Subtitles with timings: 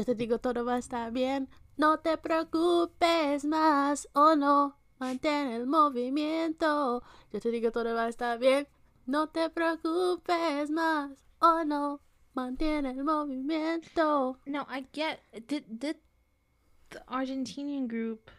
[0.00, 1.46] Yo te digo todo va a estar bien.
[1.76, 4.78] No te preocupes más, oh no.
[4.98, 7.02] Mantén el movimiento.
[7.30, 8.66] Yo te digo todo va a estar bien.
[9.04, 12.00] No te preocupes más, oh no.
[12.34, 14.38] Mantén el movimiento.
[14.46, 15.20] No, I get.
[15.46, 15.96] Did did
[16.88, 18.30] the Argentinian group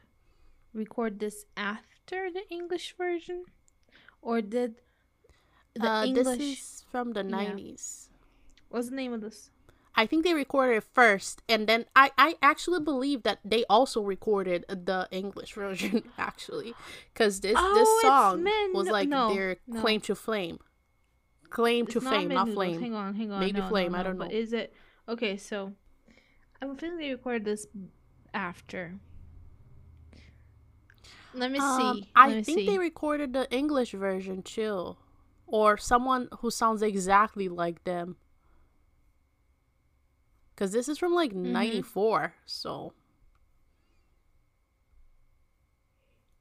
[0.74, 3.44] record this after the English version,
[4.24, 4.82] or did
[5.76, 6.26] the Uh, English?
[6.26, 7.54] this is from the Yeah.
[7.54, 8.10] 90s.
[8.70, 9.51] What's the name of this?
[10.02, 14.02] I think they recorded it first, and then I, I actually believe that they also
[14.02, 16.74] recorded the English version actually,
[17.14, 19.80] because this Oh, this song Men- was like no, their no.
[19.82, 20.58] claim to fame,
[21.52, 22.82] claim to It's fame, not flame.
[22.82, 23.40] Hang on, hang on.
[23.41, 24.35] Maybe no, Flame, I don't but know.
[24.44, 24.74] Is it
[25.07, 25.38] okay?
[25.38, 25.74] So,
[26.62, 27.68] I'm feeling they recorded this
[28.34, 28.96] after.
[31.34, 32.10] Let me Um, see.
[32.16, 32.66] I me think see.
[32.66, 34.98] they recorded the English version too,
[35.46, 38.18] or someone who sounds exactly like them.
[40.55, 41.52] Because this is from like Mm-hmm.
[41.54, 42.94] '94, so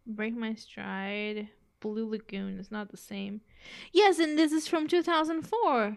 [0.07, 1.49] Break my stride.
[1.79, 3.41] Blue Lagoon is not the same.
[3.93, 5.97] Yes, and this is from 2004.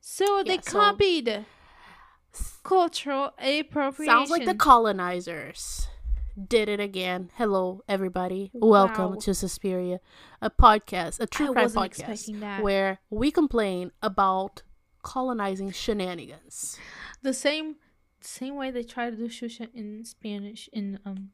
[0.00, 1.44] So they Yeah, so- copied
[2.64, 4.12] cultural appropriation.
[4.12, 5.86] sounds like the colonizers
[6.48, 7.30] did it again.
[7.34, 8.50] Hello, everybody.
[8.54, 9.18] Welcome Wow.
[9.20, 10.00] to Suspiria,
[10.40, 14.62] a podcast, a true crime podcast, where we complain about
[15.04, 16.78] colonizing shenanigans.
[17.22, 17.76] the same
[18.20, 21.30] same way they try to do Xuxa in Spanish in um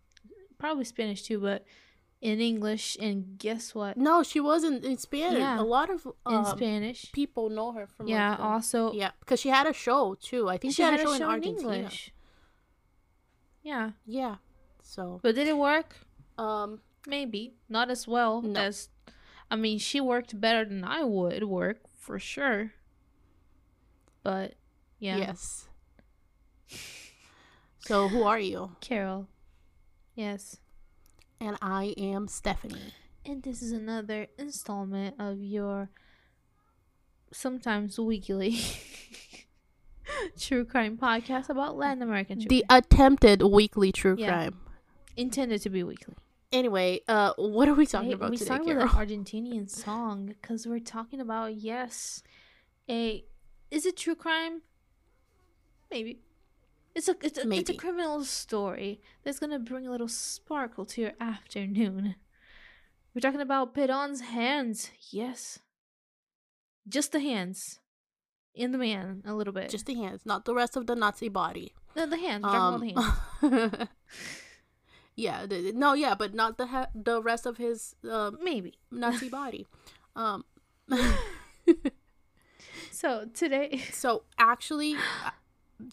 [0.58, 1.64] probably Spanish too, but
[2.20, 2.98] in English.
[3.00, 3.96] And guess what?
[3.96, 5.38] No, she wasn't in Spanish.
[5.38, 7.10] Yeah, A lot of In um, Spanish.
[7.12, 8.36] people know her from Yeah.
[8.38, 10.42] Also, yeah, because she had a show too.
[10.54, 11.72] I think she, had, a show in in Argentina.
[11.72, 12.12] English.
[13.62, 14.36] Yeah, Yeah,
[14.82, 15.96] so but did it work?
[16.38, 18.60] um, Maybe not as well No.
[18.60, 18.88] as.
[19.50, 22.72] I mean, she worked better than I would work for sure.
[24.22, 24.54] But
[24.98, 25.68] yeah, yes.
[27.82, 28.72] So who are you?
[28.80, 29.26] Carol.
[30.14, 30.58] Yes.
[31.40, 32.92] And I am Stephanie.
[33.24, 35.88] And this is another installment of your
[37.32, 38.58] sometimes weekly
[40.38, 42.78] true crime podcast about Latin American true The crime.
[42.78, 44.26] attempted weekly true Yeah.
[44.26, 44.60] crime.
[45.16, 46.14] intended to be weekly.
[46.52, 50.26] Anyway, uh, what are we talking Hey, about we today, started with an Argentinian song
[50.26, 52.22] because we're talking about yes,
[52.88, 53.24] a
[53.70, 54.62] is it true crime?
[55.90, 56.20] Maybe.
[56.94, 61.00] It's a it's a, it's a criminal story that's gonna bring a little sparkle to
[61.00, 62.16] your afternoon.
[63.14, 64.90] We're talking about Perón's hands.
[65.10, 65.60] Yes,
[66.88, 67.78] just the hands,
[68.54, 69.70] in the man a little bit.
[69.70, 71.72] Just the hands, not the rest of the Nazi body.
[71.96, 72.44] no, the hands.
[72.44, 73.88] About the Um, hands.
[75.16, 78.74] yeah, the, the- no, yeah, but not the ha- the rest of his um, Maybe.
[78.90, 79.66] Nazi body.
[80.16, 80.44] Um,
[83.00, 84.94] So today, so actually,
[85.24, 85.30] uh,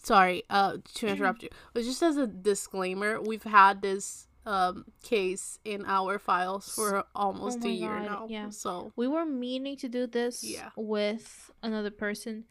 [0.02, 5.58] sorry, uh, to interrupt you, but just as a disclaimer, we've had this um case
[5.64, 8.26] in our files for almost Oh a year God, now.
[8.28, 8.50] yeah.
[8.50, 10.70] So We were meaning to do this Yeah.
[10.76, 12.44] with another person,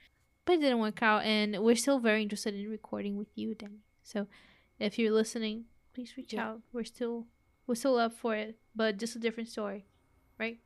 [0.45, 3.83] but it didn't work out, and we're still very interested in recording with you, Danny.
[4.03, 4.25] So,
[4.79, 6.49] if you're listening, please reach Yeah.
[6.49, 6.61] out.
[6.73, 7.27] We're still
[7.67, 9.85] we're still up for it, but just a different story,
[10.39, 10.57] right?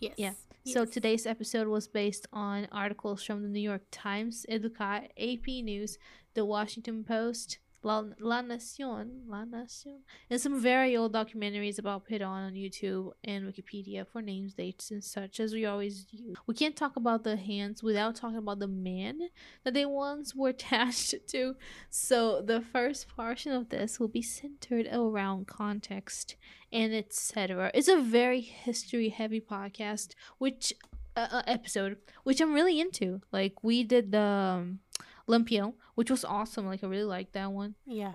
[0.00, 0.32] Yes, Yeah.
[0.64, 5.96] So today's episode was based on articles from the New York Times, Educat, AP News,
[6.34, 12.44] The Washington Post, La, La Nacion, La Nacion, and some very old documentaries about Perón
[12.44, 16.36] on YouTube and Wikipedia for names, dates, and such as we always use.
[16.48, 19.28] We can't talk about the hands without talking about the man
[19.62, 21.54] that they once were attached to.
[21.88, 26.34] So the first portion of this will be centered around context
[26.72, 27.70] and etc.
[27.72, 30.72] It's a very history heavy podcast, which
[31.16, 33.22] uh, uh, episode, which I'm really into.
[33.32, 34.80] Like we did the um,
[35.28, 36.66] Lampião, which was awesome.
[36.66, 37.74] Like I really liked that one.
[37.86, 38.14] yeah,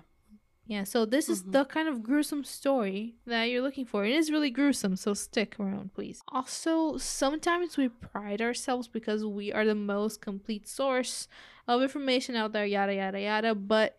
[0.64, 1.52] Yeah, so this is Mhm.
[1.52, 4.04] the kind of gruesome story that you're looking for.
[4.04, 6.22] It is really gruesome, so stick around, please.
[6.28, 11.26] Also, sometimes we pride ourselves because we are the most complete source
[11.66, 13.96] of information out there, yada yada yada, but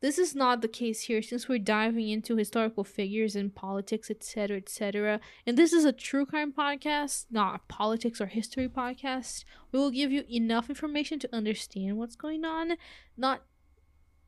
[0.00, 4.58] this is not the case here since we're diving into historical figures and politics, etc.,
[4.58, 5.20] etc.
[5.46, 9.44] And this is a true crime podcast, not a politics or history podcast.
[9.72, 12.76] We will give you enough information to understand what's going on,
[13.16, 13.42] not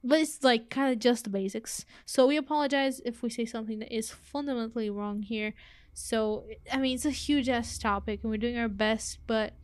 [0.03, 1.85] but it's like kind of just the basics.
[2.07, 5.55] So we apologize if we say something that is fundamentally wrong here.
[5.93, 9.19] So I mean, it's a huge ass topic, and we're doing our best.
[9.27, 9.55] But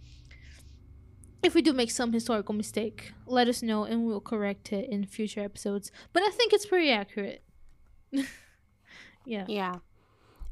[1.42, 5.04] if we do make some historical mistake, let us know, and we'll correct it in
[5.04, 5.90] future episodes.
[6.12, 7.42] But I think it's pretty accurate.
[9.24, 9.44] yeah.
[9.48, 9.76] yeah.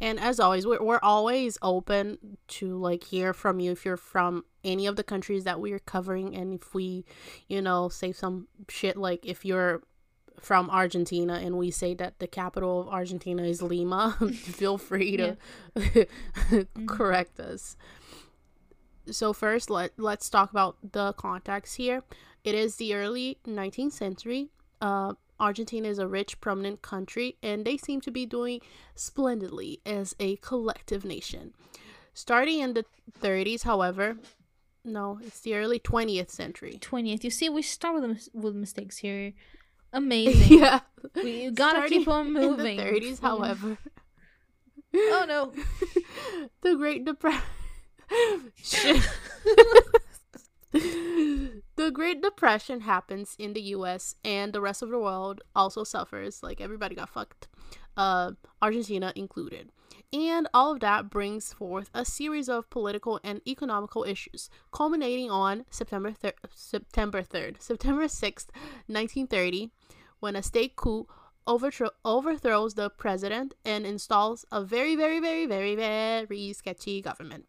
[0.00, 4.44] And as always, we're, we're always open to like hear from you if you're from
[4.62, 6.34] any of the countries that we're covering.
[6.34, 7.04] And if we,
[7.48, 9.82] you know, say some shit like if you're
[10.40, 15.36] from Argentina and we say that the capital of Argentina is Lima, feel free to
[15.76, 16.86] mm-hmm.
[16.86, 17.76] correct us.
[19.10, 22.02] So first, let let's talk about the context here.
[22.42, 24.48] It is the early 19th century.
[24.80, 28.60] Uh, Argentina is a rich, prominent country, and they seem to be doing
[28.94, 31.52] splendidly as a collective nation.
[32.12, 32.84] Starting in the
[33.20, 34.16] 30s, however,
[34.84, 36.78] no, it's the early 20th century.
[36.80, 37.24] 20th.
[37.24, 39.32] You see, we start with with mistakes here.
[39.92, 40.58] Amazing.
[40.58, 40.80] yeah.
[41.14, 42.78] We gotta Starting keep on moving.
[42.80, 43.78] In the 30s, however,
[44.94, 45.52] Oh no.
[46.62, 47.42] the Great Depression.
[50.72, 56.42] the Great Depression happens in the US and the rest of the world also suffers.
[56.42, 57.48] Like everybody got fucked,
[57.96, 59.70] uh, Argentina included.
[60.12, 65.64] And all of that brings forth a series of political and economical issues, culminating on
[65.70, 68.48] September thir- September 3rd, September 6th,
[68.86, 69.70] 1930,
[70.20, 71.08] when a state coup
[71.46, 77.46] overthrow- overthrows the president and installs a very, very, very, very, very sketchy government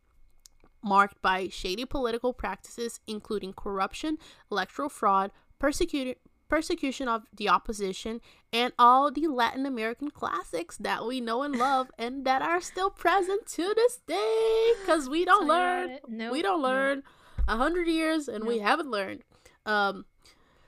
[0.86, 4.18] marked by shady political practices, including corruption,
[4.52, 6.18] electoral fraud, persecuted
[6.48, 8.22] persecution of the opposition,
[8.54, 12.92] and all the Latin American classics that we know and love and that are still
[12.92, 16.00] present to this day because we don't you learn.
[16.08, 17.04] Nope, we don't learn
[17.48, 19.24] a hundred years and we haven't learned.
[19.66, 20.06] Um,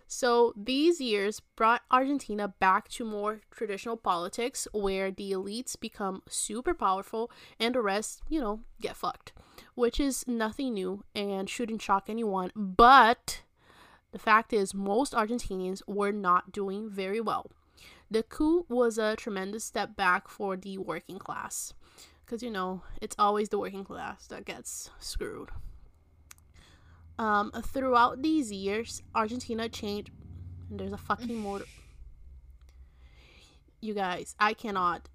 [0.07, 6.73] so these years brought Argentina back to more traditional politics where the elites become super
[6.73, 9.33] powerful and the rest, you know, get fucked,
[9.75, 12.51] which is nothing new and shouldn't shock anyone.
[12.55, 13.41] But
[14.11, 17.51] the fact is, most Argentinians were not doing very well.
[18.09, 21.73] The coup was a tremendous step back for the working class.
[22.25, 25.49] Because, you know, it's always the working class that gets screwed.
[27.19, 30.11] Um, throughout these years, Argentina changed.
[30.69, 31.65] And there's a fucking motor.
[33.79, 35.07] You guys, I cannot.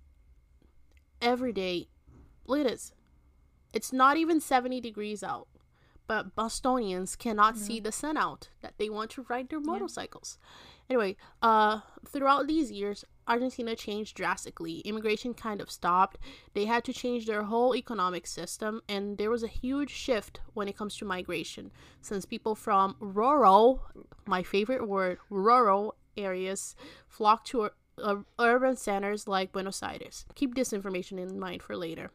[1.21, 1.89] Every day,
[2.47, 2.93] look at this.
[3.73, 5.49] It's not even 70 degrees out,
[6.07, 10.39] but Bostonians cannot see the sun out that they want to ride their motorcycles.
[10.93, 14.81] Anyway, uh, throughout these years, Argentina changed drastically.
[14.81, 16.19] Immigration kind of stopped.
[16.53, 20.69] They had to change their whole economic system, and there was a huge shift when
[20.69, 21.71] it comes to migration,
[22.03, 23.81] since people from rural,
[24.27, 26.77] my favorite word, rural areas,
[27.09, 30.27] flocked to uh, urban centers like Buenos Aires.
[30.35, 32.11] Keep this information in mind for later.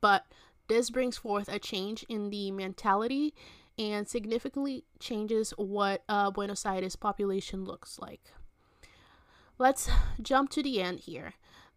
[0.00, 0.26] But
[0.66, 3.34] this brings forth a change in the mentality
[3.78, 8.32] and significantly changes what uh, Buenos Aires population looks like.
[9.58, 9.88] Let's
[10.20, 11.34] jump to the end here.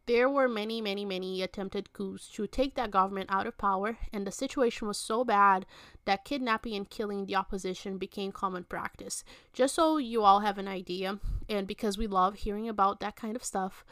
[0.07, 4.25] There were many, many, many attempted coups to take that government out of power, and
[4.25, 5.65] the situation was so bad
[6.05, 9.25] that kidnapping and killing the opposition became common practice.
[9.51, 13.35] Just so you all have an idea, and because we love hearing about that kind
[13.35, 13.83] of stuff,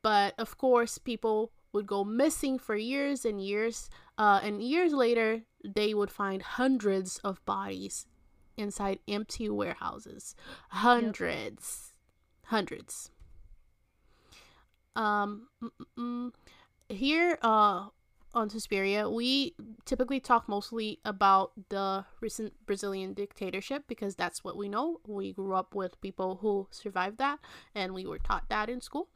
[0.00, 3.88] but of course, people would go missing for years and years,
[4.18, 8.06] uh, and years later, they would find hundreds of bodies
[8.56, 10.34] inside empty warehouses.
[10.70, 11.92] Hundreds.
[12.44, 13.10] Hundreds.
[14.96, 15.48] Um,
[16.88, 17.88] here, uh,
[18.32, 19.54] on Suspiria, we
[19.84, 25.00] typically talk mostly about the recent Brazilian dictatorship because that's what we know.
[25.06, 27.40] We grew up with people who survived that,
[27.74, 29.08] and we were taught that in school.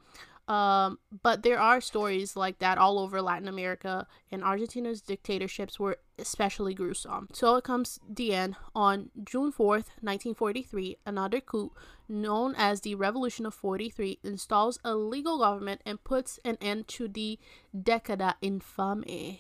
[0.47, 5.97] Um, but there are stories like that all over Latin America, and Argentina's dictatorships were
[6.19, 7.29] especially gruesome.
[7.33, 10.99] So it comes the end on June 4th, 1943.
[11.07, 11.73] Another coup,
[12.09, 17.09] known as the Revolution of 43, installs a legal government and puts an end to
[17.09, 17.39] the
[17.75, 19.39] Decada Infame.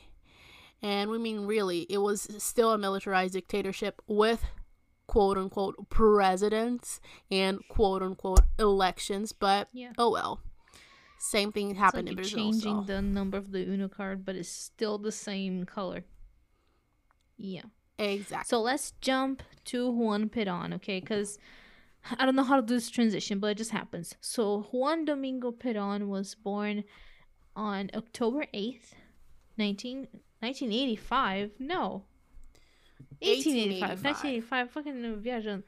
[0.82, 4.44] And we mean really, it was still a militarized dictatorship with
[5.06, 9.92] quote unquote presidents and quote unquote elections, but Yeah.
[9.98, 10.40] oh well.
[11.26, 12.52] Same thing happened It's like in you're Brazil.
[12.52, 16.04] changing so- the number of the Uno card, but it's still the same color.
[17.38, 17.62] Yeah.
[17.98, 18.46] Exactly.
[18.48, 21.00] So let's jump to Juan Perón, okay?
[21.00, 21.38] Because
[22.18, 24.14] I don't know how to do this transition, but it just happens.
[24.20, 26.84] So Juan Domingo Perón was born
[27.56, 28.92] on October 8th,
[29.56, 30.08] 19,
[30.40, 31.52] 1985.
[31.58, 32.04] No.
[33.20, 34.04] 1885.
[34.04, 34.70] 1985.
[34.70, 35.62] Fucking viajando.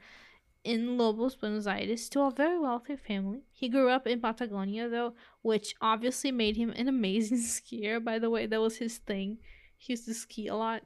[0.67, 3.43] In Lobos, Buenos Aires, to a very wealthy family.
[3.53, 8.03] He grew up in Patagonia, though, which obviously made him an amazing skier.
[8.03, 9.37] By the way, that was his thing.
[9.77, 10.81] He used to ski a lot.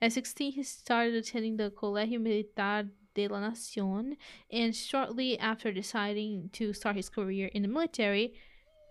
[0.00, 4.16] At 16, he started attending the Colegio Militar de la Nación,
[4.48, 8.34] and shortly after deciding to start his career in the military,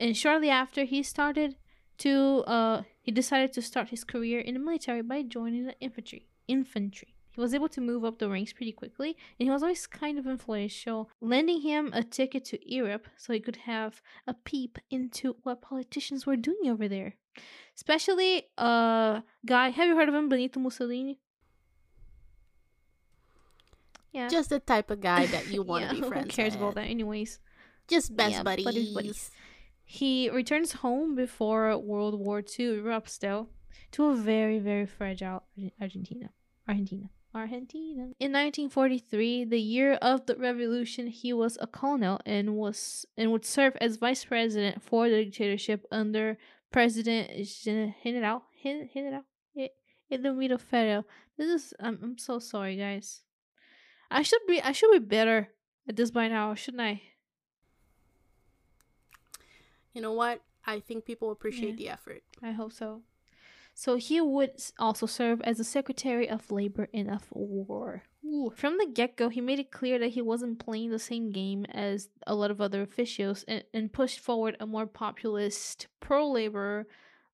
[0.01, 1.55] and shortly after, he started
[1.99, 6.27] to uh he decided to start his career in the military by joining the infantry.
[6.49, 7.15] Infantry.
[7.31, 10.19] He was able to move up the ranks pretty quickly, and he was always kind
[10.19, 15.37] of influential, lending him a ticket to Europe so he could have a peep into
[15.43, 17.13] what politicians were doing over there.
[17.75, 21.19] Especially a uh, guy, have you heard of him, Benito Mussolini?
[24.11, 24.27] Yeah.
[24.27, 26.61] Just the type of guy that you want to yeah, be friends Who cares with.
[26.61, 27.39] about that, anyways?
[27.87, 28.65] Just best Yeah, buddies.
[28.65, 29.31] buddies, buddies.
[29.85, 33.47] He returns home before World War II erupts, though,
[33.91, 35.43] to a very, very fragile
[35.79, 36.29] Argentina.
[36.67, 37.09] Argentina.
[37.33, 38.03] Argentina.
[38.19, 43.45] In 1943, the year of the revolution, he was a colonel and was and would
[43.45, 46.37] serve as vice president for the dictatorship under
[46.71, 49.23] President Gen- General Gen- General
[50.11, 51.05] Edelmiro Farrell.
[51.37, 53.23] This is I'm I'm so sorry, guys.
[54.09, 55.49] I should be I should be better
[55.87, 57.01] at this by now, shouldn't I?
[59.93, 60.41] You know what?
[60.65, 62.23] I think people appreciate the effort.
[62.41, 63.01] I hope so.
[63.73, 68.03] So he would also serve as the Secretary of Labor and of War.
[68.23, 68.51] Ooh.
[68.55, 71.65] From the get go, he made it clear that he wasn't playing the same game
[71.65, 76.87] as a lot of other officials and, and pushed forward a more populist, pro labor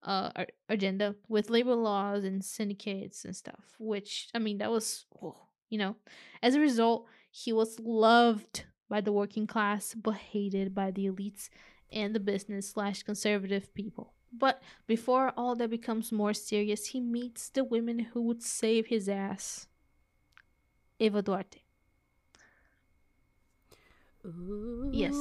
[0.03, 0.31] uh,
[0.69, 3.75] agenda with labor laws and syndicates and stuff.
[3.79, 5.35] Which, I mean, that was, oh,
[5.69, 5.95] you know,
[6.41, 11.49] as a result, he was loved by the working class but hated by the elites
[11.91, 14.13] and the business slash conservative people.
[14.31, 19.07] But before all that becomes more serious, he meets the women who would save his
[19.09, 19.67] ass.
[20.99, 21.61] Eva Duarte.
[24.25, 25.15] Ooh, Yes.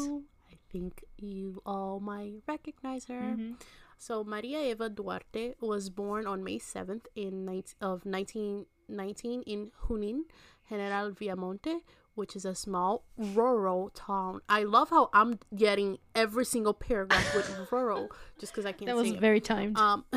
[0.50, 3.20] I think you all might recognize her.
[3.36, 3.60] Mhm.
[3.98, 10.24] So Maria Eva Duarte was born on May 7th in 19, of 1919 in Junin,
[10.68, 11.80] General Viamonte,
[12.16, 14.40] which is a small rural town.
[14.48, 18.08] I love how I'm getting every single paragraph with rural
[18.40, 19.20] just because I can't That was say it.
[19.20, 19.78] very timed.
[19.78, 20.04] Um,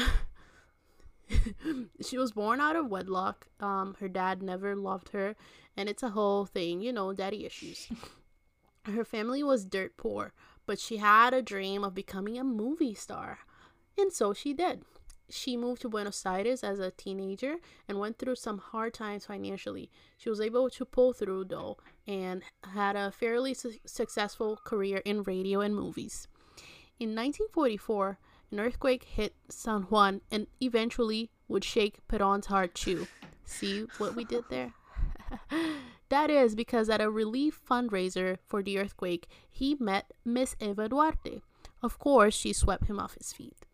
[2.01, 3.47] she was born out of wedlock.
[3.59, 5.35] Um, her dad never loved her,
[5.77, 7.87] and it's a whole thing, you know, daddy issues.
[8.85, 10.33] her family was dirt poor,
[10.65, 13.39] but she had a dream of becoming a movie star,
[13.97, 14.83] and so she did.
[15.29, 17.57] She moved to Buenos Aires as a teenager
[17.87, 19.91] and went through some hard times financially.
[20.17, 25.23] She was able to pull through though and had a fairly su- successful career in
[25.23, 26.27] radio and movies.
[26.99, 28.17] In 1944,
[28.51, 33.07] an earthquake hit San Juan and eventually would shake Peron's heart too.
[33.45, 34.73] See what we did there?
[36.09, 41.41] that is because at a relief fundraiser for the earthquake, he met Miss Eva Duarte.
[41.81, 43.65] Of course, she swept him off his feet.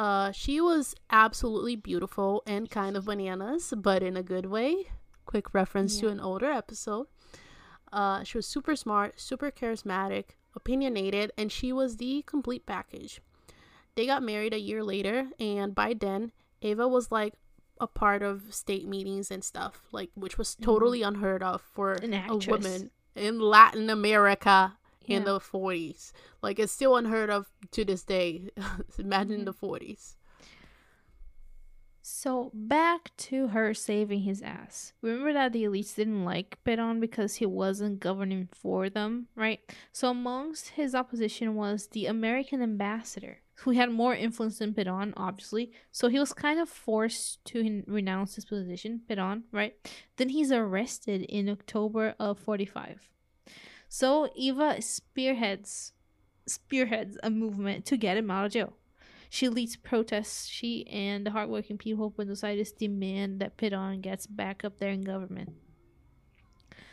[0.00, 4.86] Uh, she was absolutely beautiful and kind of bananas, but in a good way.
[5.26, 7.06] Quick reference to an older episode.
[7.92, 13.20] Uh, she was super smart, super charismatic, opinionated, and she was the complete package.
[13.94, 17.34] They got married a year later, and by then, Ava was like
[17.78, 22.38] a part of state meetings and stuff, like which was totally unheard of for a
[22.48, 24.78] woman in Latin America
[25.10, 25.32] in Yeah.
[25.32, 26.12] the 40s.
[26.42, 28.50] Like it's still unheard of to this day.
[28.98, 29.44] Imagine Mhm.
[29.46, 30.16] the 40s.
[32.02, 34.94] So back to her saving his ass.
[35.02, 39.60] Remember that the elites didn't like Peron because he wasn't governing for them, right?
[39.92, 45.72] So amongst his opposition was the American ambassador, who had more influence than Peron, obviously.
[45.92, 49.74] So he was kind of forced to renounce his position, Peron, right?
[50.16, 53.08] Then he's arrested in October of 45.
[53.92, 55.92] So Eva spearheads
[56.46, 58.72] spearheads a movement to get him out of jail.
[59.28, 60.46] She leads protests.
[60.46, 64.90] She and the hardworking people of Buenos Aires demand that Peron gets back up there
[64.90, 65.50] in government.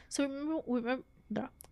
[0.09, 1.03] So remember, remember,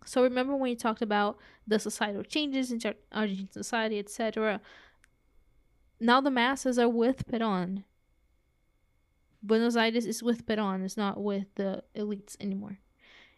[0.04, 2.80] so remember when you talked about the societal changes in
[3.10, 4.60] Argentine society, etc.
[5.98, 7.82] Now the masses are with Peron.
[9.42, 10.84] Buenos Aires is with Peron.
[10.84, 12.78] It's not with the elites anymore.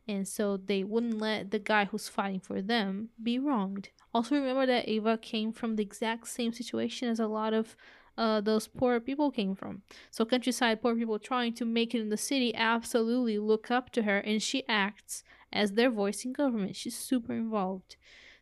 [0.09, 3.91] And so they wouldn't let the guy who's fighting for them be wronged.
[4.15, 7.77] Also, remember that Ava came from the exact same situation as a lot of
[8.17, 9.83] uh, those poor people came from.
[10.11, 14.03] So, countryside poor people trying to make it in the city absolutely look up to
[14.03, 15.23] her, and she acts
[15.53, 16.75] as their voice in government.
[16.75, 17.97] She's super involved.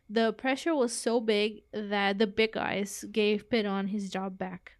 [0.09, 4.77] The pressure was so big that the big guys gave Peron his job back,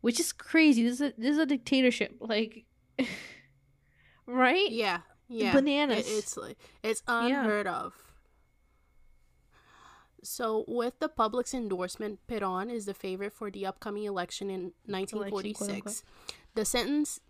[0.00, 0.84] which is crazy.
[0.84, 2.64] This is a, this is a dictatorship, like,
[4.26, 4.70] right?
[4.70, 5.00] Yeah.
[5.28, 5.52] Yeah.
[5.52, 6.06] Bananas.
[6.06, 7.94] It- it's like it's unheard of.
[10.22, 15.18] So, with the public's endorsement, Peron is the favorite for the upcoming election in Election,
[15.18, 16.02] quote, 1946.
[16.54, 17.20] the sentence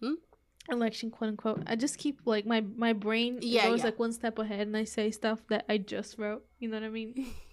[0.00, 0.14] hmm?
[0.70, 3.86] election quote unquote i just keep like my my brain Yeah, goes yeah.
[3.86, 6.84] like one step ahead and i say stuff that i just wrote you know what
[6.84, 7.26] i mean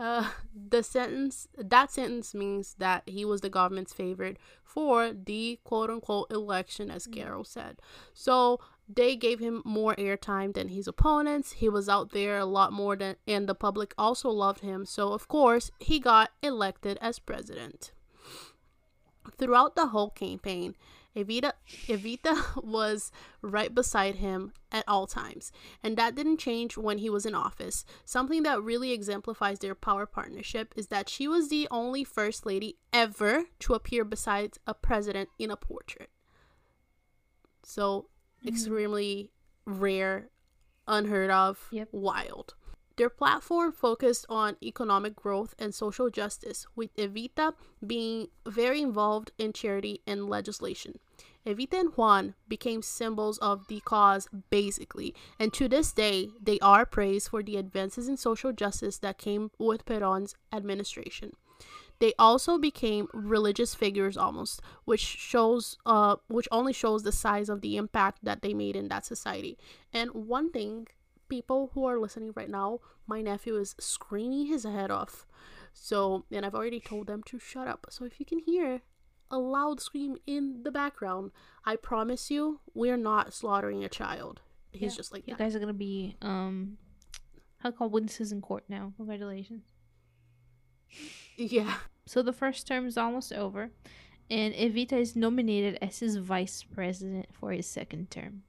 [0.00, 0.30] Uh,
[0.70, 6.32] the sentence that sentence means that he was the government's favorite for the quote unquote
[6.32, 7.80] election, as Carol said.
[8.14, 11.52] So they gave him more airtime than his opponents.
[11.52, 14.86] He was out there a lot more than, and the public also loved him.
[14.86, 17.92] So of course he got elected as president.
[19.36, 20.76] Throughout the whole campaign,
[21.16, 21.52] Evita
[21.86, 23.10] Evita was
[23.42, 25.50] right beside him at all times,
[25.82, 27.84] and that didn't change when he was in office.
[28.04, 32.76] Something that really exemplifies their power partnership is that she was the only first lady
[32.92, 36.10] ever to appear beside a president in a portrait.
[37.64, 38.06] So,
[38.38, 38.48] mm-hmm.
[38.48, 39.32] extremely
[39.66, 40.28] rare,
[40.86, 41.88] unheard of, yep.
[41.92, 42.54] wild.
[43.00, 47.54] Their platform focused on economic growth and social justice, with Evita
[47.86, 50.98] being very involved in charity and legislation.
[51.46, 56.84] Evita and Juan became symbols of the cause, basically, and to this day, they are
[56.84, 61.32] praised for the advances in social justice that came with Perón's administration.
[62.00, 67.62] They also became religious figures almost, which shows uh which only shows the size of
[67.62, 69.56] the impact that they made in that society.
[69.90, 70.88] And one thing
[71.30, 75.24] people who are listening right now, my nephew is screaming his head off.
[75.72, 77.86] So, and I've already told them to shut up.
[77.90, 78.82] So, if you can hear
[79.30, 81.30] a loud scream in the background,
[81.64, 84.42] I promise you, we're not slaughtering a child.
[84.72, 84.96] He's yeah.
[84.96, 86.78] just like you guys are gonna be um,
[87.58, 88.92] how called witnesses in court now.
[88.96, 89.62] Congratulations.
[91.36, 91.74] Yeah.
[92.06, 93.70] So the first term is almost over,
[94.28, 98.42] and Evita is nominated as his vice president for his second term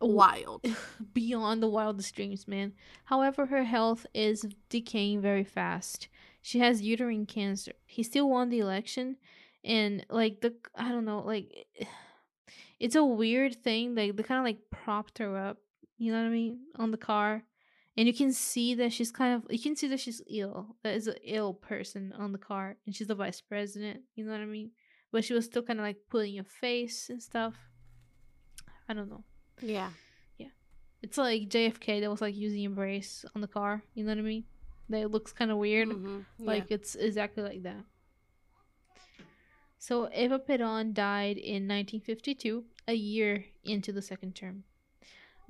[0.00, 0.64] wild.
[1.12, 2.72] Beyond the wildest dreams, man.
[3.04, 6.08] However, her health is decaying very fast.
[6.42, 7.72] She has uterine cancer.
[7.86, 9.16] He still won the election
[9.64, 11.66] and like the I don't know, like
[12.80, 13.94] it's a weird thing.
[13.94, 15.58] Like they kind of like propped her up,
[15.98, 17.44] you know what I mean, on the car.
[17.96, 20.76] And you can see that she's kind of you can see that she's ill.
[20.82, 24.32] That is an ill person on the car and she's the vice president, you know
[24.32, 24.70] what I mean?
[25.12, 27.54] But she was still kind of like pulling your face and stuff.
[28.88, 29.24] I don't know.
[29.62, 29.90] Yeah.
[30.38, 30.48] Yeah.
[31.02, 33.82] It's like JFK that was like using embrace on the car.
[33.94, 34.44] You know what I mean?
[34.88, 35.88] That looks kind of weird.
[35.88, 36.20] Mm-hmm.
[36.38, 37.84] Like it's exactly like that.
[39.78, 44.64] So Eva Perón died in 1952, a year into the second term.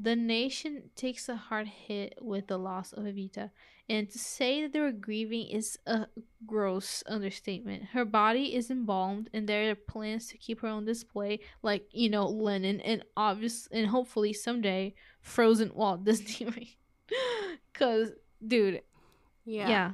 [0.03, 3.51] The nation takes a hard hit with the loss of Evita,
[3.87, 6.07] and to say that they were grieving is a
[6.47, 7.85] gross understatement.
[7.93, 12.09] Her body is embalmed, and there are plans to keep her on display, like you
[12.09, 16.79] know Lenin, and obvious, and hopefully someday frozen Walt Disney.
[17.75, 18.13] Cause,
[18.47, 18.81] dude,
[19.45, 19.91] yeah, yeah.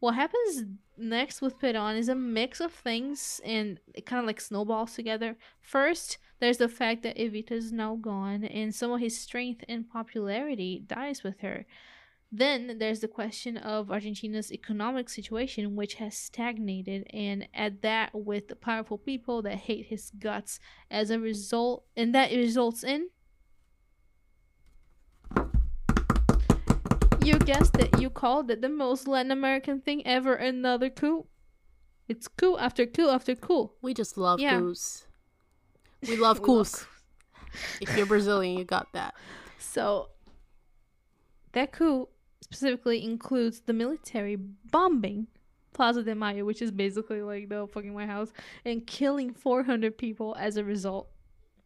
[0.00, 0.64] What happens
[0.96, 5.36] next with Perón is a mix of things, and it kind of like snowballs together.
[5.60, 9.88] First, there's the fact that Evita is now gone, and some of his strength and
[9.88, 11.66] popularity dies with her.
[12.32, 18.48] Then there's the question of Argentina's economic situation, which has stagnated, and at that with
[18.48, 20.58] the powerful people that hate his guts
[20.90, 23.10] as a result, and that results in.
[27.24, 31.26] You guessed it, you called it the most Latin American thing ever another coup.
[32.08, 33.70] It's coup after coup after coup.
[33.80, 34.58] We just love yeah.
[34.58, 35.06] coups.
[36.08, 36.86] We love coups.
[37.80, 39.14] if you're Brazilian, you got that.
[39.58, 40.08] So,
[41.52, 42.08] that coup
[42.40, 45.28] specifically includes the military bombing
[45.72, 48.32] Plaza de Mayo, which is basically like the fucking White House,
[48.64, 51.08] and killing 400 people as a result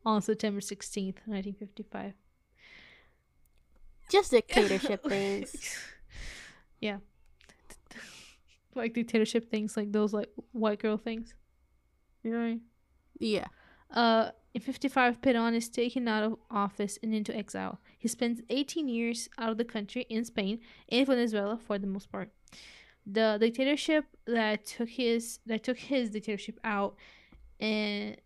[0.05, 2.13] on September 16th, 1955.
[4.11, 5.79] Just dictatorship things.
[6.81, 6.99] Yeah.
[8.75, 11.35] like dictatorship things, like those like white girl things.
[12.23, 12.61] You know what I mean?
[13.19, 13.47] Yeah.
[13.91, 17.79] Uh, in 55, Perón is taken out of office and into exile.
[17.99, 22.11] He spends 18 years out of the country in Spain and Venezuela for the most
[22.11, 22.31] part.
[23.07, 26.97] The dictatorship that took his that took his dictatorship out
[27.61, 28.17] and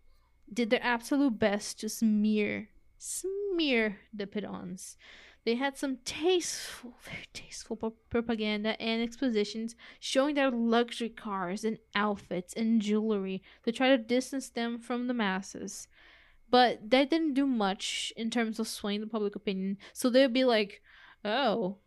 [0.51, 4.95] did their absolute best to smear smear the Peróns.
[5.43, 12.53] They had some tasteful, very tasteful propaganda and expositions showing their luxury cars and outfits
[12.53, 15.87] and jewelry to try to distance them from the masses.
[16.49, 19.77] But that didn't do much in terms of swaying the public opinion.
[19.93, 20.81] So they'd be like,
[21.25, 21.77] oh,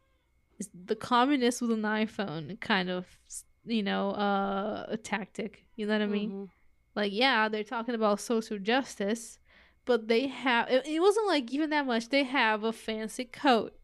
[0.73, 3.07] the communist with an iPhone kind of,
[3.65, 5.65] you know, uh, a tactic.
[5.77, 6.31] You know what I mean?
[6.31, 6.45] Mm-hmm.
[6.97, 9.39] Like, yeah, they're talking about social justice,
[9.85, 13.75] but they have it, it wasn't like even that much they have a fancy coat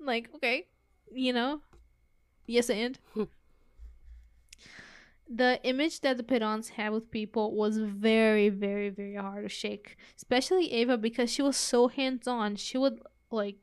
[0.00, 0.66] like okay
[1.12, 1.60] you know
[2.46, 3.24] yes and hmm.
[5.28, 9.96] the image that the Peróns had with people was very very very hard to shake
[10.16, 13.56] especially Ava because she was so hands-on she would like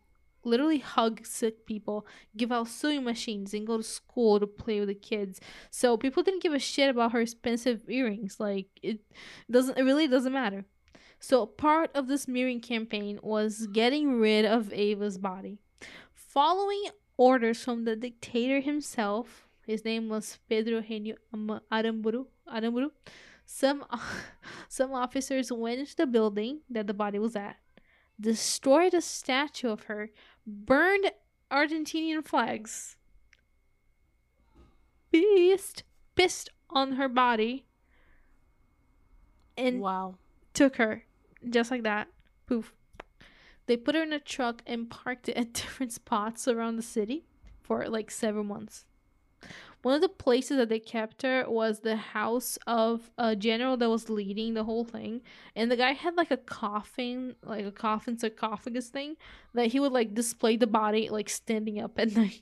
[0.43, 4.89] literally hug sick people, give out sewing machines, and go to school to play with
[4.89, 5.39] the kids.
[5.69, 8.39] So people didn't give a shit about her expensive earrings.
[8.39, 8.99] Like it
[9.49, 10.65] doesn't it really doesn't matter.
[11.19, 15.59] So part of this smearing campaign was getting rid of Ava's body.
[16.13, 16.85] Following
[17.17, 21.15] orders from the dictator himself, his name was Pedro Eugenio
[21.71, 22.91] Aramburu, Aramburu.
[23.45, 23.85] Some
[24.69, 27.57] some officers went into the building that the body was at,
[28.19, 30.11] destroyed a statue of her,
[30.47, 31.11] burned
[31.51, 32.95] Argentinian flags,
[35.11, 35.83] pissed,
[36.15, 37.65] pissed on her body,
[39.57, 40.15] and Wow.
[40.53, 41.03] took her
[41.47, 42.07] just like that.
[42.47, 42.73] Poof.
[43.67, 47.25] They put her in a truck and parked it at different spots around the city
[47.61, 48.85] for like several months.
[49.81, 53.89] One of the places that they kept her was the house of a general that
[53.89, 55.21] was leading the whole thing.
[55.55, 59.15] And the guy had like a coffin, like a coffin sarcophagus thing,
[59.53, 62.41] that he would like display the body like standing up at night.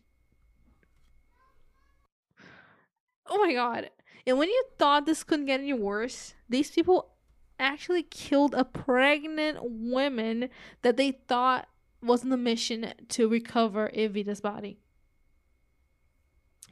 [3.28, 3.92] Oh my god.
[4.26, 7.12] And when you thought this couldn't get any worse, these people
[7.60, 10.50] actually killed a pregnant woman
[10.82, 11.68] that they thought
[12.02, 14.80] was in the mission to recover Evita's body.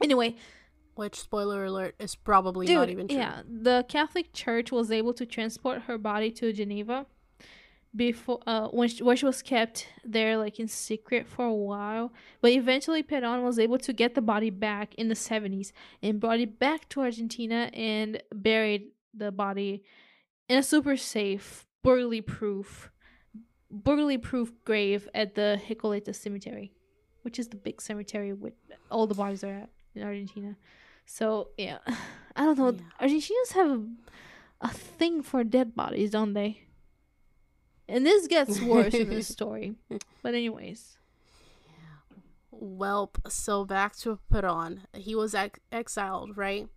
[0.02, 0.36] Anyway,
[0.94, 3.16] Which, spoiler alert, is probably dude, not even true.
[3.16, 7.06] yeah, the Catholic Church was able to transport her body to Geneva
[7.94, 12.12] before uh when she, where she was kept there like in secret for a while
[12.42, 15.72] but eventually Perón was able to get the body back in the 70s
[16.02, 19.82] and brought it back to Argentina and buried the body
[20.48, 22.90] in a super safe burglary proof
[23.70, 26.72] burglary proof grave at the Recoleta cemetery
[27.22, 28.54] which is the big cemetery with
[28.90, 30.56] all the bodies are at in Argentina
[31.04, 31.78] so yeah
[32.36, 33.06] I don't know Yeah.
[33.06, 33.82] Argentinians have a,
[34.62, 36.62] a thing for dead bodies don't they
[37.88, 39.76] and this gets worse in the story.
[40.20, 40.98] But anyways,
[42.52, 44.82] Welp, so back to Peron.
[44.92, 46.68] He was ex- exiled, right?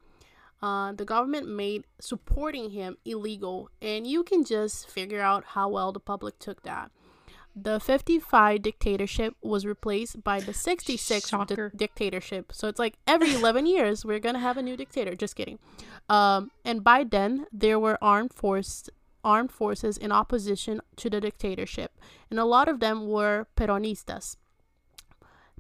[0.62, 5.91] Uh, the government made supporting him illegal, and you can just figure out how well
[5.91, 6.91] the public took that.
[7.56, 12.52] The 55 dictatorship was replaced by the 66 di- dictatorship.
[12.54, 15.15] So it's like every 11 years we're gonna have a new dictator.
[15.15, 15.60] Just kidding.
[16.08, 18.89] Um, and by then there were armed force
[19.24, 21.98] armed forces in opposition to the dictatorship,
[22.30, 24.38] and a lot of them were Peronistas.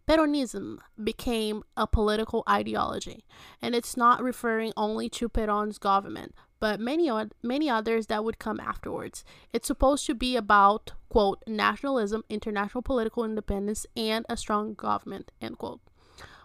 [0.09, 3.23] Peronism became a political ideology,
[3.61, 8.39] and it's not referring only to Peron's government, but many od- many others that would
[8.39, 9.23] come afterwards.
[9.53, 15.59] It's supposed to be about quote nationalism, international political independence, and a strong government end
[15.59, 15.79] quote.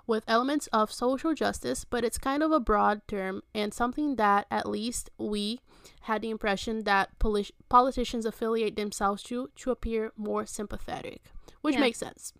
[0.06, 4.46] With elements of social justice, but it's kind of a broad term and something that
[4.50, 5.60] at least we
[6.02, 11.80] had the impression that poli- politicians affiliate themselves to to appear more sympathetic, which Yeah.
[11.80, 12.34] makes sense.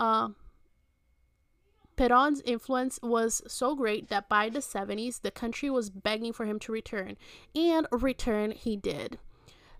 [0.00, 0.30] Uh,
[1.96, 6.58] Peron's influence was so great that by the 70s, the country was begging for him
[6.60, 7.18] to return,
[7.54, 9.18] and return he did.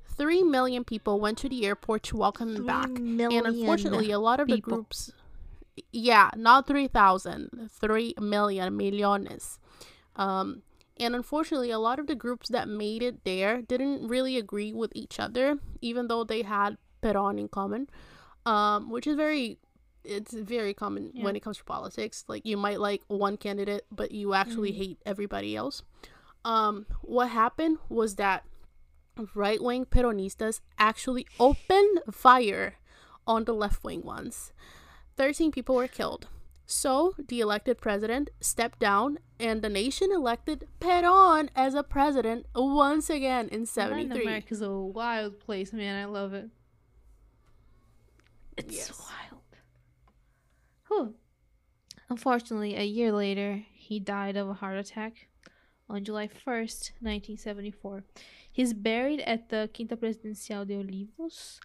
[0.04, 2.90] Three million people went to the airport to welcome him back,
[3.32, 5.12] and unfortunately, a lot of the groups,
[5.92, 9.58] yeah, not 3,000, 3 million, millones.
[10.16, 10.62] Um,
[10.98, 14.92] and unfortunately, a lot of the groups that made it there didn't really agree with
[14.94, 17.88] each other, even though they had Peron in common,
[18.44, 19.56] um, which is very,
[20.04, 21.24] it's very common Yeah.
[21.24, 22.24] when it comes to politics.
[22.28, 24.76] Like you might like one candidate, but you actually Mhm.
[24.76, 25.82] hate everybody else.
[26.44, 28.44] Um, what happened was that
[29.34, 32.76] right wing Peronistas actually opened fire
[33.26, 34.52] on the left wing ones.
[35.16, 36.28] 13 people were killed.
[36.64, 43.10] So the elected president stepped down, and the nation elected Peron as a president once
[43.10, 44.22] again in Latin 73.
[44.22, 46.00] America's a wild place, man.
[46.00, 46.48] I love it.
[48.56, 48.98] It's Yes.
[48.98, 49.29] wild.
[50.90, 51.14] Whew.
[52.08, 55.28] Unfortunately, a year later, he died of a heart attack
[55.88, 58.02] on July 1st, 1974.
[58.50, 61.60] He's buried at the Quinta Presidencial de Olivos,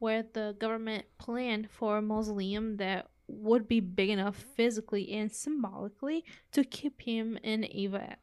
[0.00, 6.24] where the government planned for a mausoleum that would be big enough physically and symbolically
[6.50, 8.18] to keep him and Eva at.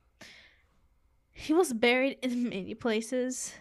[1.32, 3.54] He was buried in many places,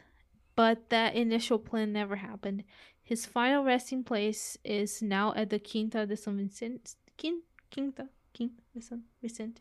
[0.57, 2.65] but that initial plan never happened.
[3.13, 8.63] His final resting place is now at the Quinta de San Vicente, Quin, Quinta, Quinta
[8.75, 9.61] de San Vicente,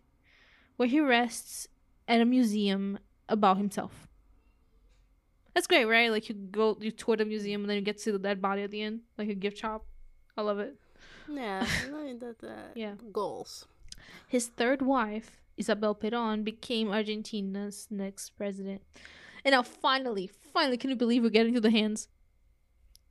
[0.77, 1.67] where he rests
[2.07, 4.07] at a museum about himself.
[5.53, 6.09] That's great, right?
[6.09, 8.41] Like you go, you tour the museum, and then you get to see the dead
[8.41, 9.83] body at the end, like a gift shop.
[10.37, 10.77] I love it.
[11.29, 12.93] Yeah, I mean, that, that Yeah.
[13.11, 13.65] goals.
[14.29, 18.81] His third wife, Isabel Perón, became Argentina's next president.
[19.43, 22.07] And now, finally, finally, can you believe we're getting to the hands?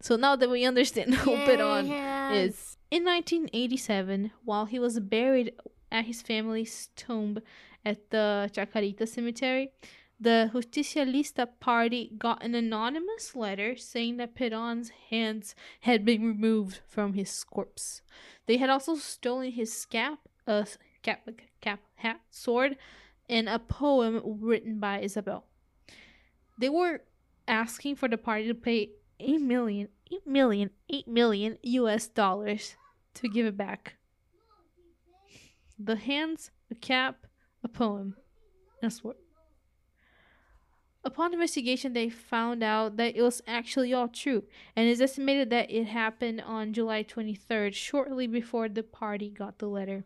[0.00, 2.34] So now that we understand who Peron Yes.
[2.50, 2.76] is.
[2.90, 5.52] In 1987, while he was buried
[5.92, 7.38] at his family's tomb
[7.84, 9.70] at the Chacarita Cemetery,
[10.18, 17.14] the Justicialista Party got an anonymous letter saying that Peron's hands had been removed from
[17.14, 18.02] his corpse.
[18.46, 20.64] They had also stolen his cap, uh,
[21.02, 21.28] cap,
[21.60, 22.76] cap, hat, sword,
[23.28, 25.44] and a poem written by Isabel.
[26.58, 27.00] They were
[27.48, 32.76] asking for the party to pay 8 million, 8 million, 8 million US dollars
[33.14, 33.96] to give it back.
[35.78, 37.26] The hands, a cap,
[37.62, 38.16] a poem,
[38.82, 39.16] and a sword.
[41.02, 44.44] Upon investigation, they found out that it was actually all true,
[44.76, 49.66] and it's estimated that it happened on July 23rd, shortly before the party got the
[49.66, 50.04] letter.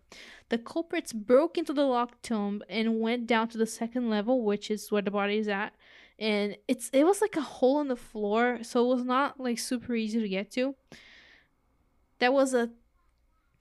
[0.50, 4.70] The culprits broke into the locked tomb and went down to the second level, which
[4.70, 5.74] is where the body is at.
[6.18, 9.58] And it's it was like a hole in the floor, so it was not like
[9.58, 10.76] super easy to get to.
[12.20, 12.70] That was a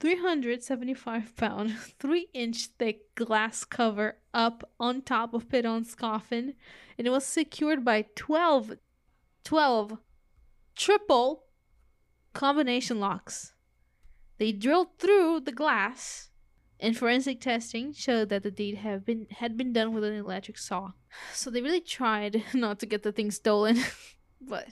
[0.00, 6.54] 375 pound, 3 inch thick glass cover up on top of Peron's coffin,
[6.98, 8.74] and it was secured by 12,
[9.44, 9.98] 12
[10.76, 11.44] triple
[12.32, 13.54] combination locks.
[14.38, 16.30] They drilled through the glass,
[16.80, 20.58] and forensic testing showed that the deed have been had been done with an electric
[20.58, 20.92] saw.
[21.32, 23.78] So they really tried not to get the thing stolen,
[24.40, 24.68] but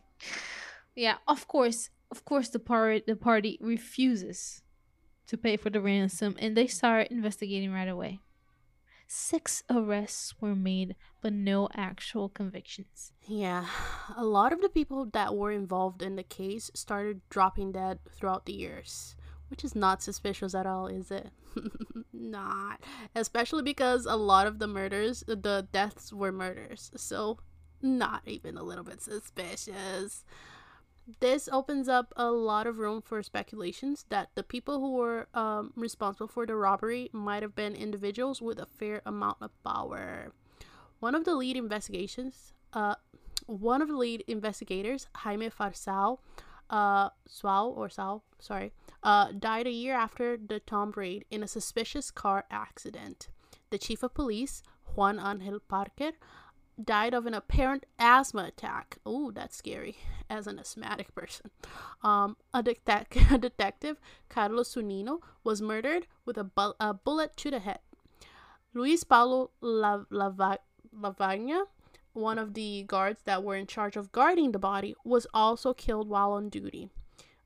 [0.94, 4.62] yeah, of course, of course, the part the party refuses
[5.26, 8.20] to pay for the ransom, and they start investigating right away.
[9.06, 13.12] Six arrests were made, but no actual convictions.
[13.26, 13.66] Yeah,
[14.16, 18.46] a lot of the people that were involved in the case started dropping dead throughout
[18.46, 19.14] the years,
[19.52, 21.28] which is not suspicious at all, is it?
[22.14, 22.80] not.
[23.14, 27.36] Especially because a lot of the murders, the deaths were murders, so
[27.82, 30.24] not even a little bit suspicious.
[31.20, 35.74] This opens up a lot of room for speculations that the people who were um,
[35.76, 40.32] responsible for the robbery might have been individuals with a fair amount of power.
[40.98, 42.94] One of the lead investigations, uh,
[43.44, 46.20] one of the lead investigators, Jaime Farsal,
[46.72, 47.10] uh,
[47.44, 52.44] or Sao, sorry, uh, died a year after the tomb raid in a suspicious car
[52.50, 53.28] accident.
[53.70, 54.62] The chief of police,
[54.96, 56.12] Juan Angel Pirker,
[56.82, 58.98] died of an apparent asthma attack.
[59.04, 59.96] Oh, that's scary
[60.30, 61.50] as an asthmatic person.
[62.02, 62.58] Um, a,
[63.30, 67.80] a detective, Carlos Sunino, was murdered with a, bu- a bullet to the head.
[68.74, 70.58] Luis Paulo La- Lava-
[70.98, 71.64] Lavagna,
[72.12, 76.08] one of the guards that were in charge of guarding the body, was also killed
[76.08, 76.88] while on duty.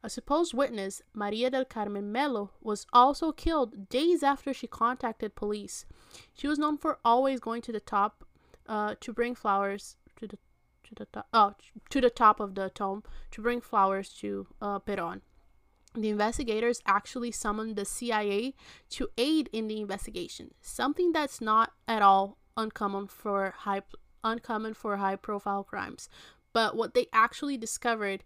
[0.03, 5.85] A supposed witness, Maria del Carmen Melo, was also killed days after she contacted police.
[6.33, 8.25] She was known for always going to the top
[8.69, 10.39] uh, to bring flowers to the
[10.85, 11.55] to the top oh
[11.91, 13.03] to the top of the tomb
[13.33, 15.23] to bring flowers to uh, Peron.
[15.95, 18.55] The investigators actually summoned the CIA
[18.91, 23.83] to aid in the investigation, something that's not at all uncommon for high
[24.27, 26.09] uncommon for high profile crimes.
[26.53, 28.25] But what they actually discovered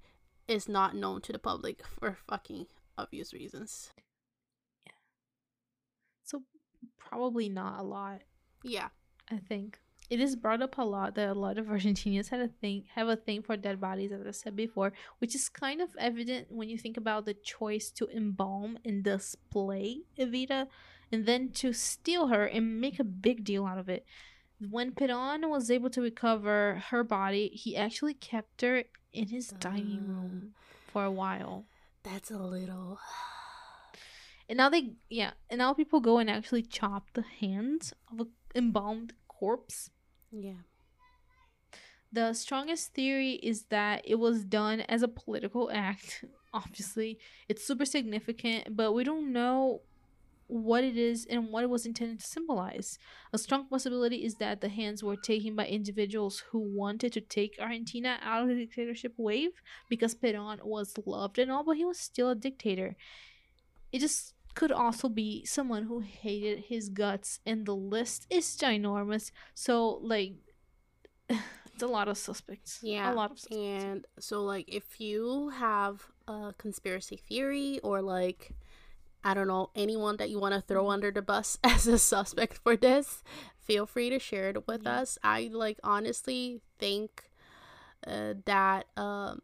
[0.48, 3.92] is not known to the public for fucking obvious reasons.
[6.24, 6.42] So
[6.98, 8.22] probably not a lot,
[8.62, 8.88] Yeah.
[9.28, 9.80] I think.
[10.08, 13.08] It is brought up a lot that a lot of Argentinians had a thing have
[13.08, 16.68] a thing for dead bodies, as I said before, which is kind of evident when
[16.68, 20.66] you think about the choice to embalm and display Evita,
[21.12, 24.04] and then to steal her and make a big deal out of it.
[24.68, 30.06] When Peron was able to recover her body, he actually kept her in his dining
[30.06, 31.64] room uh, for a while.
[32.02, 32.98] That's a little
[34.48, 38.28] And now they, yeah, and now people go and actually chop the hands of an
[38.54, 39.90] embalmed corpse.
[40.32, 40.64] yeah.
[42.12, 46.24] The strongest theory is that it was done as a political act.
[46.52, 49.82] Obviously, it's super significant, but we don't know
[50.50, 52.98] what it is and what it was intended to symbolize.
[53.32, 57.56] A strong possibility is that the hands were taken by individuals who wanted to take
[57.60, 61.98] Argentina out of the dictatorship wave because Peron was loved and all, but he was
[61.98, 62.96] still a dictator.
[63.92, 69.30] It just could also be someone who hated his guts, and the list is ginormous.
[69.54, 70.32] So, like,
[71.28, 72.80] it's a lot of suspects.
[72.82, 73.84] Yeah, a lot of suspects.
[73.84, 78.52] And so, like, if you have a conspiracy theory or, like,
[79.22, 82.58] I don't know, anyone that you want to throw under the bus as a suspect
[82.58, 83.22] for this,
[83.58, 85.00] feel free to share it with Yeah.
[85.00, 85.18] us.
[85.22, 87.30] I, like, honestly think
[88.06, 89.42] uh, that um,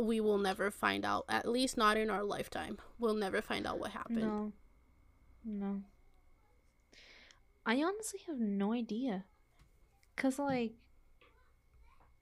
[0.00, 2.78] we will never find out, at least not in our lifetime.
[2.98, 4.22] We'll never find out what happened.
[4.22, 4.52] No.
[5.44, 5.82] No.
[7.66, 9.24] I honestly have no idea.
[10.16, 10.72] Cause like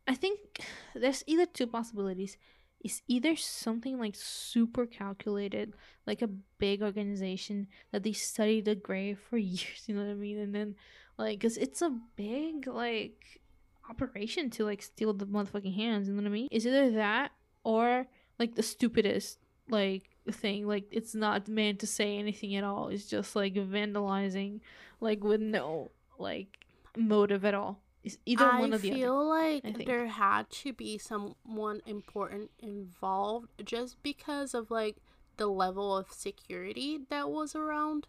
[0.07, 0.39] I think
[0.95, 2.37] there's either two possibilities.
[2.83, 5.75] Is either something like super calculated,
[6.07, 10.15] like a big organization that they study the grave for years, you know what I
[10.15, 10.39] mean?
[10.39, 10.75] And then,
[11.19, 13.41] like, because it's a big, like,
[13.89, 16.49] operation to, like, steal the motherfucking hands, you know what I mean?
[16.51, 17.33] Is either that
[17.65, 18.07] or,
[18.39, 20.67] like, the stupidest, like, thing.
[20.67, 22.89] Like, it's not meant to say anything at all.
[22.89, 24.61] It's just, like, vandalizing,
[25.01, 26.65] like, with no, like,
[26.97, 27.82] motive at all.
[28.05, 28.99] It's either I one or the other.
[28.99, 34.97] feel like I there had to be someone important involved just because of like
[35.37, 38.07] the level of security that was around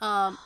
[0.00, 0.38] um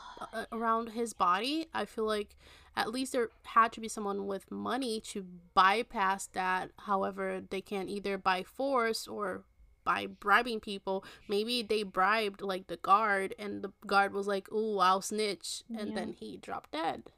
[0.53, 1.67] around his body.
[1.75, 2.37] I feel like
[2.77, 6.71] at least there had to be someone with money to bypass that.
[6.81, 9.45] However, they can either by force or
[9.85, 11.05] by bribing people.
[11.29, 15.88] Maybe they bribed like the guard and the guard was like, "Ooh, I'll snitch." And
[15.88, 15.95] Yeah.
[15.95, 17.11] then he dropped dead.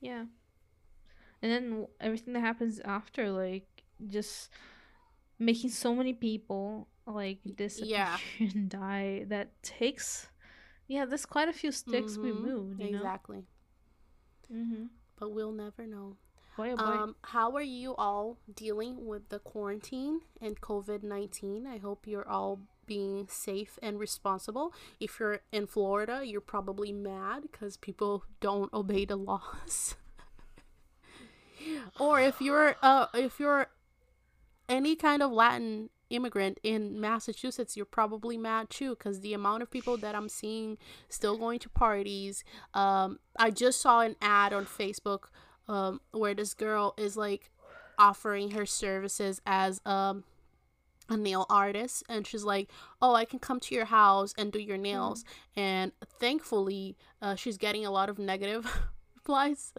[0.00, 0.24] Yeah.
[1.42, 3.66] And then everything that happens after, like,
[4.08, 4.50] just
[5.38, 8.18] making so many people, like, disappear yeah.
[8.38, 10.28] and die, that takes.
[10.88, 13.44] Yeah, there's quite a few sticks we Mhm, moved, you Exactly.
[14.52, 14.84] Mm-hmm.
[15.18, 16.16] But we'll never know.
[16.56, 16.84] Boy, oh boy.
[16.84, 21.66] Um, how are you all dealing with the quarantine and COVID 19?
[21.66, 24.72] I hope you're all being safe and responsible.
[25.00, 29.96] If you're in Florida, you're probably mad because people don't obey the laws.
[32.00, 33.68] or if you're uh if you're
[34.68, 39.70] any kind of Latin immigrant in Massachusetts, you're probably mad too because the amount of
[39.70, 42.44] people that I'm seeing still going to parties.
[42.74, 45.24] Um, I just saw an ad on Facebook
[45.68, 47.50] um, where this girl is like
[47.98, 50.24] offering her services as um,
[51.08, 54.58] a nail artist, and she's like, "Oh, I can come to your house and do
[54.60, 55.24] your nails."
[55.56, 58.66] And thankfully, uh, she's getting a lot of negative
[59.16, 59.72] replies.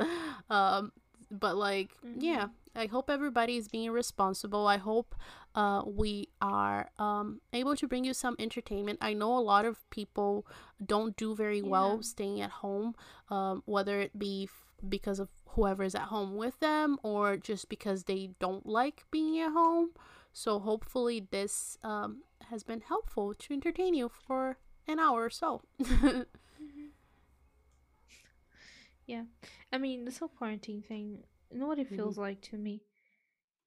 [0.49, 0.91] Um,
[1.29, 4.67] but like, yeah, I hope everybody is being responsible.
[4.67, 5.15] I hope
[5.55, 8.99] uh, we are um, able to bring you some entertainment.
[9.01, 10.45] I know a lot of people
[10.85, 12.95] don't do very well staying at home,
[13.29, 17.67] um, whether it be f- because of whoever is at home with them or just
[17.67, 19.89] because they don't like being at home.
[20.37, 22.21] So hopefully this um,
[22.51, 25.63] has been helpful to entertain you for an hour or so.
[29.07, 29.23] Yeah.
[29.71, 32.81] I mean, this whole quarantine thing, you know what it feels like to me?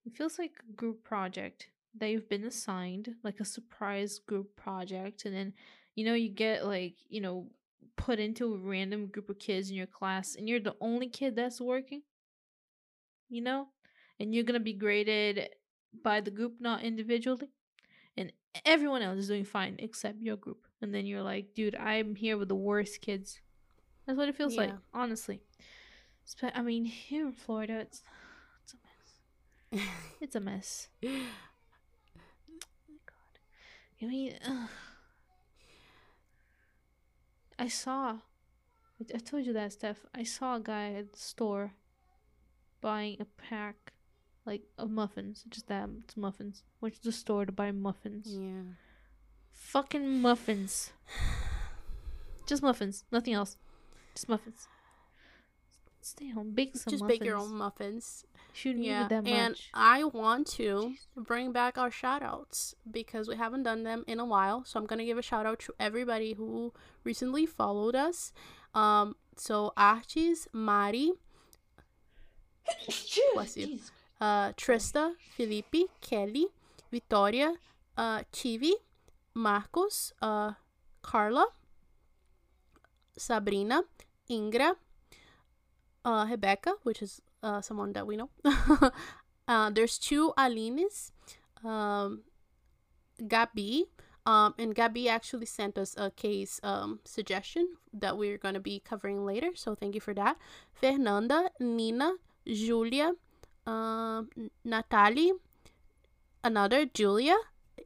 [0.05, 5.25] It feels like a group project that you've been assigned, like a surprise group project,
[5.25, 5.55] and then,
[5.95, 7.47] you know, you get like, you know,
[7.97, 11.37] put into a random group of kids in your class, and you're the only kid
[11.37, 12.03] that's working,
[13.31, 13.69] you know?
[14.21, 15.49] And you're gonna be graded
[16.03, 17.49] by the group, not individually.
[18.17, 18.33] And
[18.65, 20.67] everyone else is doing fine except your group.
[20.83, 23.41] And then you're like, dude, I'm here with the worst kids.
[24.07, 25.41] That's what it feels like, honestly.
[26.25, 28.03] Spe- I mean, here in Florida, it's
[28.63, 28.79] it's a
[29.79, 29.87] mess.
[30.21, 30.89] It's a mess.
[31.03, 31.09] My
[33.07, 33.39] God.
[34.03, 34.35] I mean.
[37.59, 38.19] I saw.
[39.01, 40.05] I- I told you that, Steph.
[40.15, 41.73] I saw a guy at the store
[42.81, 43.93] buying a pack,
[44.51, 45.45] like of muffins.
[45.49, 46.63] Just that, it's muffins.
[46.81, 48.27] Went to the store to buy muffins.
[48.29, 48.63] yeah.
[49.53, 50.93] Fucking muffins.
[52.47, 53.05] Just muffins.
[53.13, 53.57] Nothing else.
[54.15, 54.67] Just muffins.
[56.03, 56.51] Stay home.
[56.53, 57.19] Bake some Just muffins.
[57.21, 58.25] bake your own muffins.
[58.53, 59.55] Shouldn't Yeah, that and.
[59.73, 64.25] I want to bring back our shout outs because we haven't done them in a
[64.25, 64.65] while.
[64.65, 66.73] So I'm going to give a shout out to everybody who
[67.05, 68.33] recently followed us.
[68.75, 71.13] Um, so Archis, Mari,
[73.35, 73.67] bless you.
[73.79, 73.91] Jeez.
[74.21, 76.47] Uh, Trista, Felipe, Kelly,
[76.93, 77.55] Vitória,
[77.97, 78.73] uh, Chivi,
[79.35, 80.53] Marcos, uh,
[81.03, 81.47] Carla,
[83.17, 83.83] Sabrina,
[84.31, 84.75] Ingra,
[86.05, 88.31] uh, Rebecca, which is uh, someone that we know.
[89.49, 91.13] uh, there's two Alines,
[91.65, 92.23] um,
[93.21, 93.85] Gabi,
[94.27, 98.81] um, and Gabi actually sent us a case um, suggestion that we're going to be
[98.81, 99.51] covering later.
[99.55, 100.37] So thank you for that.
[100.73, 102.15] Fernanda, Nina,
[102.47, 103.13] Julia,
[103.71, 105.33] um, Natalie,
[106.43, 107.37] another Julia,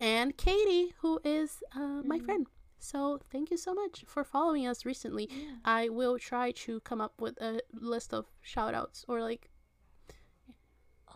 [0.01, 2.25] and Katie, who is uh, my Mhm.
[2.25, 2.47] friend.
[2.79, 5.27] So thank you so much for following us recently.
[5.31, 5.57] Yeah.
[5.65, 9.51] I will try to come up with a list of shout outs or like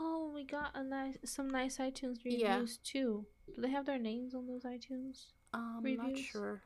[0.00, 2.64] Oh, we got a nice, some nice iTunes reviews Yeah.
[2.84, 3.26] too.
[3.54, 5.32] Do they have their names on those iTunes?
[5.52, 6.62] um I'm not sure.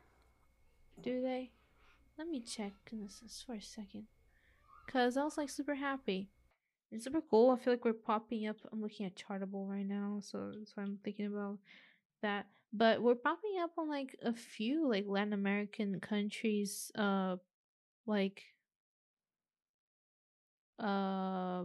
[1.01, 1.53] Do they?
[2.19, 4.07] Let me check this for a second.
[4.87, 6.29] Cause I was like super happy.
[6.93, 7.51] It's super cool.
[7.51, 8.57] I feel like we're popping up.
[8.71, 11.59] I'm looking at Chartable right now, so so I'm thinking about
[12.21, 12.47] that.
[12.73, 17.37] But we're popping up on like a few like Latin American countries, uh,
[18.07, 18.43] like
[20.79, 21.65] uh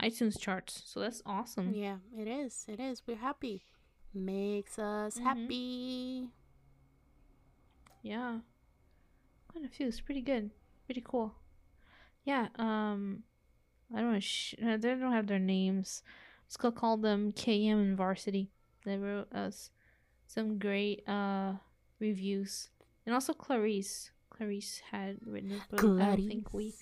[0.00, 0.82] iTunes charts.
[0.86, 1.72] So that's awesome.
[1.74, 2.64] Yeah, it is.
[2.68, 3.02] It is.
[3.06, 3.64] We're happy.
[4.12, 5.22] Makes us Mhm.
[5.22, 6.28] happy.
[8.02, 8.40] Yeah.
[9.48, 9.86] Quite a few.
[9.88, 10.50] It's pretty good.
[10.86, 11.34] Pretty cool.
[12.24, 12.48] Yeah.
[12.56, 13.22] Um,
[13.94, 14.20] I don't know.
[14.20, 16.02] Sh- uh, they don't have their names.
[16.46, 18.50] Let's go call them KM and Varsity.
[18.84, 19.70] They wrote us
[20.26, 21.54] some great uh
[22.00, 22.70] reviews,
[23.06, 24.10] and also Clarice.
[24.30, 26.74] Clarice had written it, but I don't think we.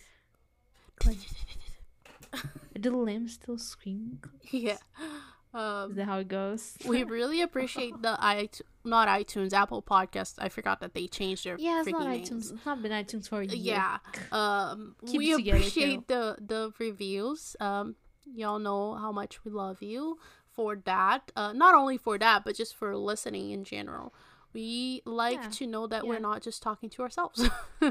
[2.73, 4.21] Did the lamb still scream?
[4.51, 4.79] yeah.
[5.55, 6.77] Is Um, that how it goes?
[6.87, 8.49] we really appreciate the i
[8.85, 10.35] not iTunes Apple podcast.
[10.39, 12.31] I forgot that they changed their yeah, it's not names.
[12.31, 12.53] iTunes.
[12.53, 13.75] It's not been iTunes for a year.
[13.77, 13.99] Yeah.
[14.33, 17.55] Um, Keep we appreciate the the reviews.
[17.61, 17.97] Um,
[18.35, 20.19] y'all know how much we love you
[20.51, 21.31] for that.
[21.37, 24.13] Uh, not only for that, but just for listening in general.
[24.55, 25.49] We like Yeah.
[25.51, 26.11] to know that Yeah.
[26.11, 27.49] we're not just talking to ourselves.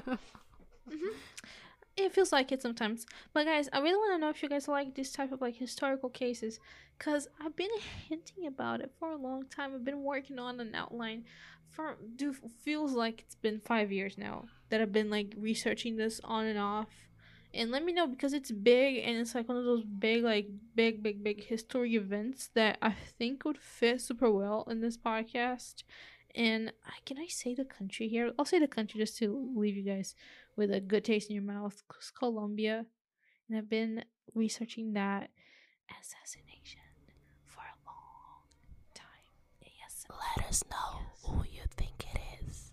[1.98, 3.06] it feels like it sometimes.
[3.34, 5.56] But guys i really want to know if you guys like this type of like
[5.56, 6.60] historical cases
[6.98, 7.70] because i've been
[8.10, 9.72] hinting about it for a long time.
[9.74, 11.26] I've been working on an outline
[11.70, 12.34] for do
[12.64, 16.60] feels like it's been five years now that i've been like researching this on and
[16.60, 16.88] off.
[17.54, 20.48] And let me know because it's big and it's like one of those big like
[20.76, 25.84] big big big history events that i think would fit super well in this podcast.
[26.34, 28.32] And I, can i say the country here?
[28.40, 30.16] I'll say the country just to leave you guys
[30.56, 31.82] with a good taste in your mouth.
[31.98, 32.86] It's Colombia,
[33.48, 35.30] and I've been researching that
[36.00, 36.82] assassination
[37.46, 38.44] for a long
[38.94, 39.06] time.
[39.80, 42.72] Yes, Let us know who you think it is,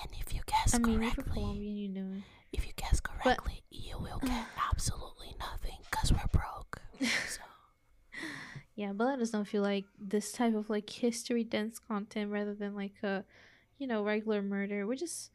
[0.00, 2.22] and if you guess I mean, correctly, you know.
[2.52, 6.80] if you guess correctly, you will get absolutely nothing because we're broke.
[7.00, 7.40] So.
[8.74, 12.30] Yeah, but let us know if you like this type of like history dense content
[12.30, 13.24] rather than like a,
[13.76, 14.86] you know, regular murder.
[14.86, 15.32] We're just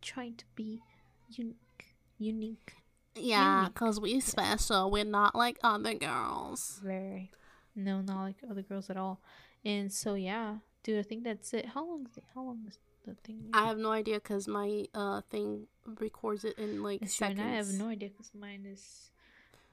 [0.00, 0.80] trying to be
[1.28, 1.94] unique.
[2.18, 2.74] Unique.
[3.14, 4.90] Yeah, because we special.
[4.90, 6.80] We're not like other girls.
[6.82, 7.32] Very.
[7.74, 9.20] No, not like other girls at all.
[9.64, 11.66] And so yeah, dude, I think that's it.
[11.66, 12.24] How long is it?
[12.34, 13.50] How long is the thing?
[13.52, 15.66] I have no idea because my uh thing
[15.98, 17.40] records it in like seconds.
[17.40, 19.10] and I have no idea because mine is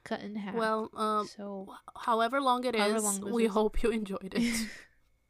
[0.04, 0.54] cut in half.
[0.54, 3.52] Well, um, so however long it is, long we is.
[3.52, 4.66] hope you enjoyed it.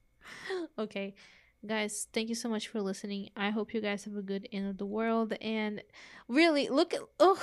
[0.78, 1.14] okay,
[1.66, 3.30] guys, thank you so much for listening.
[3.36, 5.34] I hope you guys have a good end of the world.
[5.40, 5.82] And
[6.28, 7.42] really, look at oh,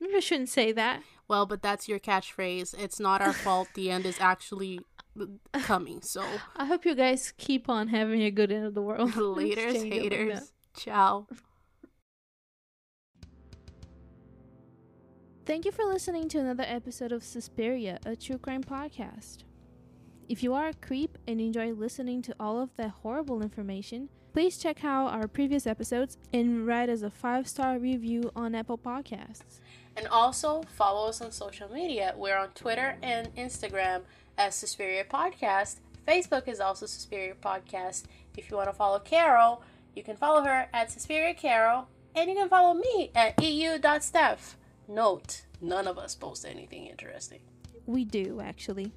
[0.00, 1.02] maybe I shouldn't say that.
[1.28, 2.74] well, but that's your catchphrase.
[2.78, 3.68] It's not our fault.
[3.74, 4.80] The end is actually
[5.62, 6.02] coming.
[6.02, 6.24] So
[6.56, 9.16] I hope you guys keep on having a good end of the world.
[9.16, 10.52] like haters.
[10.76, 11.26] Ciao.
[15.46, 19.44] Thank you for listening to another episode of Suspiria, a true crime podcast.
[20.28, 24.58] If you are a creep and enjoy listening to all of that horrible information, please
[24.58, 29.60] check out our previous episodes and write us a five star review on Apple Podcasts.
[29.96, 32.12] And also follow us on social media.
[32.14, 34.02] We're on Twitter and Instagram
[34.36, 35.76] as Suspiria Podcast.
[36.06, 38.04] Facebook is also Suspiria Podcast.
[38.36, 39.62] If you want to follow Carol,
[39.96, 41.88] you can follow her at Suspiria Carol.
[42.14, 44.56] And you can follow me at eu.steph.
[44.88, 47.40] Note, none of us post anything interesting.
[47.86, 48.92] We do, actually.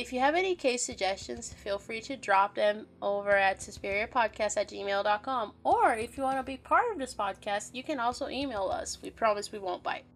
[0.00, 4.70] If you have any case suggestions, feel free to drop them over at suspiriapodcast at
[4.70, 5.52] gmail.com.
[5.62, 8.96] Or if you want to be part of this podcast, you can also email us.
[9.02, 10.06] We promise we won't bite.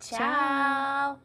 [0.00, 1.16] Ciao.